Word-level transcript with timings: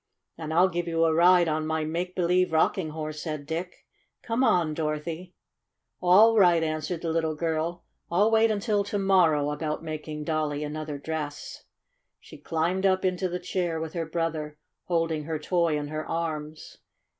"And 0.35 0.51
I'll 0.51 0.67
give 0.67 0.87
you 0.87 1.05
a 1.05 1.13
ride 1.13 1.47
on 1.47 1.67
my 1.67 1.83
make 1.83 2.15
believe 2.15 2.51
rocking 2.51 2.89
horse, 2.89 3.21
''said 3.21 3.45
Dick. 3.45 3.67
6 3.73 3.75
6 3.75 3.83
Come 4.23 4.43
on, 4.43 4.73
Dorothy!" 4.73 5.35
"OH, 6.01 6.09
DEAR 6.09 6.33
ME!" 6.33 6.37
119 6.39 6.39
"All 6.39 6.39
right," 6.39 6.63
answered 6.63 7.01
the 7.03 7.11
little 7.11 7.35
girl. 7.35 7.83
"Ill 8.11 8.31
wait 8.31 8.49
until 8.49 8.83
to 8.83 8.97
morrow 8.97 9.51
about 9.51 9.83
making 9.83 10.23
Dollie 10.23 10.63
another 10.63 10.97
dress." 10.97 11.65
She 12.19 12.39
climbed 12.39 12.87
up 12.87 13.05
into 13.05 13.29
the 13.29 13.39
chair 13.39 13.79
with 13.79 13.93
her 13.93 14.07
brother, 14.07 14.57
holding 14.85 15.25
her 15.25 15.37
toy 15.37 15.77
in 15.77 15.89
her 15.89 16.03
arms. 16.03 16.79